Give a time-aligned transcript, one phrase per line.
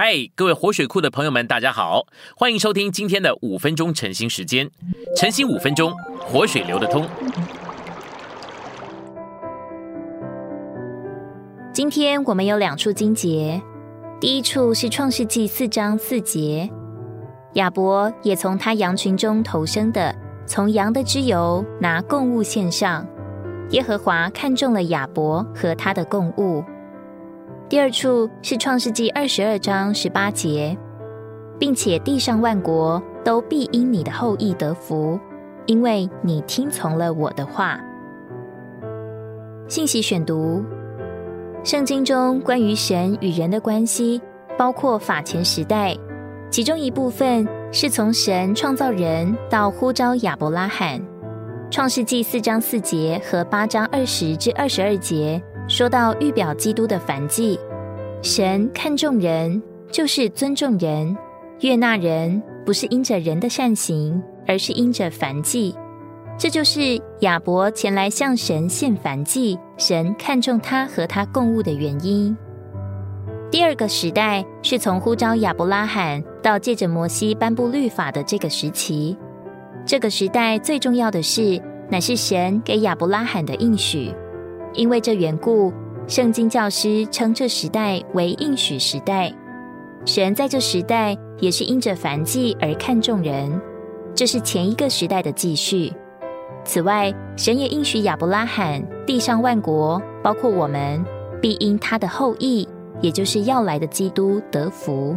[0.00, 2.06] 嗨，各位活水库的朋友们，大家好，
[2.36, 4.70] 欢迎收听今天的五分钟晨兴时间。
[5.16, 7.04] 晨兴五分钟，活水流得通。
[11.72, 13.60] 今天我们有两处经节，
[14.20, 16.70] 第一处是创世纪四章四节，
[17.54, 20.14] 亚伯也从他羊群中投生的，
[20.46, 23.04] 从羊的脂油拿供物献上。
[23.70, 26.62] 耶和华看中了亚伯和他的供物。
[27.68, 30.74] 第二处是创世纪二十二章十八节，
[31.58, 35.20] 并且地上万国都必因你的后裔得福，
[35.66, 37.78] 因为你听从了我的话。
[39.66, 40.64] 信息选读：
[41.62, 44.18] 圣经中关于神与人的关系，
[44.56, 45.94] 包括法前时代，
[46.50, 50.98] 其中一部分是从神创造人到呼召亚伯拉罕。
[51.70, 55.42] 创世纪四章四节和八章二十至二十二节。
[55.68, 57.60] 说到预表基督的凡祭，
[58.22, 61.14] 神看重人，就是尊重人，
[61.60, 65.74] 悦纳人，不是因着人的善行，而是因着凡祭。
[66.38, 72.34] 这就是亚伯前来向神献凡祭，神看重他和他共物的原因。
[73.50, 79.16] 第二个时代是从呼召亚伯拉罕到借着摩西颁布律法的这个时期。
[79.84, 84.14] 这个时代最重要的是，乃是神给亚伯拉罕的应许。
[84.78, 85.72] 因为这缘故，
[86.06, 89.34] 圣经教师称这时代为应许时代。
[90.04, 93.60] 神在这时代也是因着凡祭而看重人，
[94.14, 95.92] 这是前一个时代的继续。
[96.64, 101.04] 此外，神也应许亚伯拉罕，地上万国，包括我们，
[101.42, 102.66] 必因他的后裔，
[103.00, 105.16] 也就是要来的基督得福。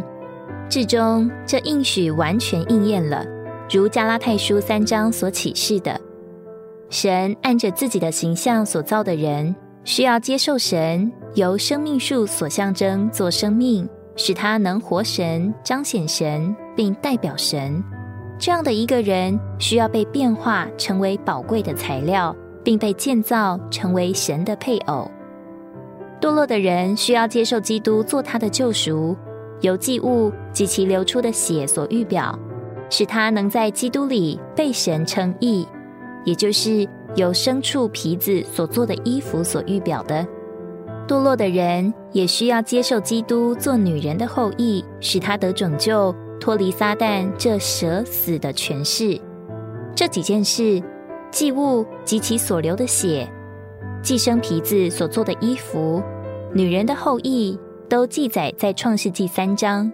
[0.68, 3.24] 至终，这应许完全应验了，
[3.70, 6.00] 如加拉太书三章所启示的。
[6.92, 17.82] 神按着自己的形象所造的人，需要接受神由生命树所象征做生命，使他能活神、彰显神，并代表神。
[18.38, 25.10] 这样的一个人，需要被变化成为宝贵的材料，并被建造成为神的配偶。
[26.20, 29.16] 堕落的人需要接受基督做他的救赎，
[29.62, 32.38] 由祭物及其流出的血所预表，
[32.90, 35.66] 使他能在基督里被神称义。
[36.24, 40.26] 也就是由牲畜皮子所做的衣服所预表的，
[41.06, 49.20] 堕落的人也需要接受基督做女人的后裔，使他得拯救，脱离撒旦这蛇死的权势。
[49.94, 50.82] 这几件事，
[51.30, 53.28] 祭物及其所流的血，
[54.02, 56.02] 寄生皮子所做的衣服，
[56.54, 57.58] 女人的后裔，
[57.88, 59.90] 都记载在创世纪三章。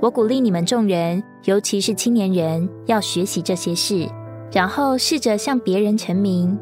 [0.00, 4.06] 我鼓励你们众人，尤其是青年人，要学习这些事。
[4.54, 6.56] 然后试着向别人成名，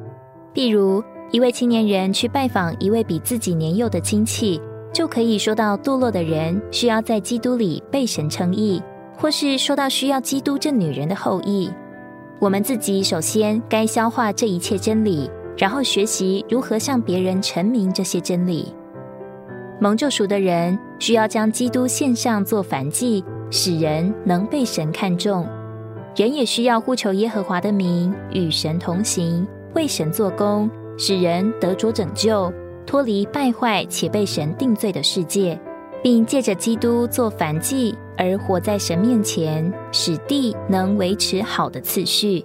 [0.55, 4.59] 譬如一位青年人去拜访一位比自己年幼的亲戚，
[4.95, 8.83] 就可以说到堕落的人需要在基督里被神称义，
[9.15, 11.71] 或是说到需要基督这女人的后裔。
[12.41, 18.75] 我们自己首先该消化这一切真理，然后学习如何向别人陈明这些真理。
[19.79, 25.47] 蒙救赎的人需要将基督献上做燔祭，使人能被神看重。
[26.15, 32.53] 人也需要呼求耶和华的名，与神同行，为神做工，使人得着拯救，
[32.85, 35.59] 脱离败坏且被神定罪的世界，
[36.03, 42.45] 并借着基督做凡祭而活在神面前，使地能维持好的次序。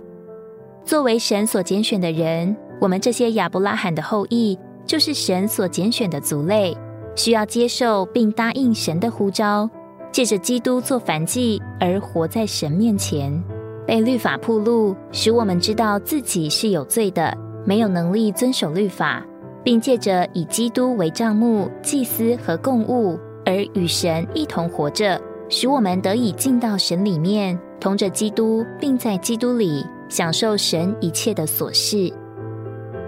[0.86, 6.74] 作为神所拣选的人，我们这些亚伯拉罕的后裔，就是神所拣选的族类，
[7.18, 9.70] 需要接受并答应神的呼召，
[10.10, 13.44] 借着基督做凡祭而活在神面前。
[13.88, 19.26] 被律法铺路，使我们知道自己是有罪的，没有能力遵守律法，
[19.64, 32.14] 并借着以基督为账目、祭司和供物，而与神一同活着，使我们得以进到神里面，同着基督，并在基督里享受神一切的琐事。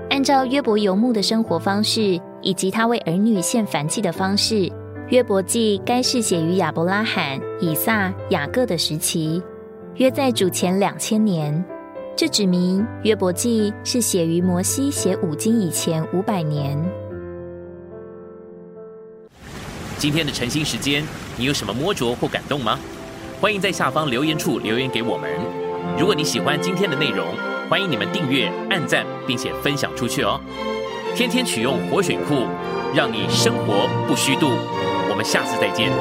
[0.10, 4.72] 按照约伯游牧的生活方式，以及他为儿女献燔祭的方式，
[5.10, 9.44] 约伯记该是写于亚伯拉罕、以撒、雅各的时期。
[10.00, 11.62] 约在主前两千年，
[12.16, 16.82] 这指明约伯记是写于摩西写五经以前五百年。
[19.98, 21.04] 今天的晨兴时间，
[21.36, 22.80] 你有什么摸着或感动吗？
[23.42, 25.30] 欢迎在下方留言处留言给我们。
[26.00, 27.28] 如果你喜欢今天的内容，
[27.70, 30.40] 欢迎你们订阅、按赞，并且分享出去哦。
[31.14, 32.48] 天天取用活水库，
[32.96, 34.48] 让你生活不虚度。
[35.10, 35.92] 我们下次再见。